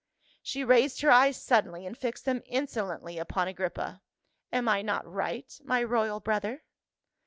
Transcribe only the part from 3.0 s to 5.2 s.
upon Agrippa." Am I not